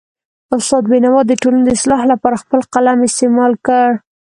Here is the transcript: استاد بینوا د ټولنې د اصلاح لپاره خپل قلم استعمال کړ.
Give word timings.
استاد 0.57 0.83
بینوا 0.91 1.21
د 1.27 1.31
ټولنې 1.41 1.63
د 1.65 1.69
اصلاح 1.77 2.01
لپاره 2.11 2.41
خپل 2.43 2.59
قلم 2.73 2.99
استعمال 3.07 3.53
کړ. 3.65 3.87